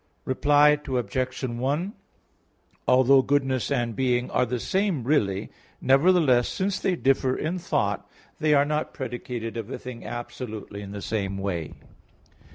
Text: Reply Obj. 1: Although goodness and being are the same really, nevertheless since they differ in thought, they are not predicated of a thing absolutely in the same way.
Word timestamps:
Reply 0.25 0.79
Obj. 0.87 1.43
1: 1.43 1.93
Although 2.87 3.21
goodness 3.21 3.69
and 3.69 3.95
being 3.95 4.31
are 4.31 4.47
the 4.47 4.59
same 4.59 5.03
really, 5.03 5.51
nevertheless 5.79 6.49
since 6.49 6.79
they 6.79 6.95
differ 6.95 7.37
in 7.37 7.59
thought, 7.59 8.09
they 8.39 8.55
are 8.55 8.65
not 8.65 8.95
predicated 8.95 9.57
of 9.57 9.69
a 9.69 9.77
thing 9.77 10.03
absolutely 10.03 10.81
in 10.81 10.91
the 10.91 11.03
same 11.03 11.37
way. 11.37 11.75